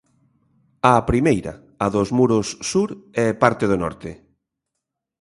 A 0.91 0.93
primeira, 1.09 1.53
a 1.83 1.85
dos 1.95 2.09
muros 2.17 2.47
sur 2.71 2.89
e 3.23 3.25
parte 3.41 3.65
do 3.71 3.77
norte. 3.83 4.11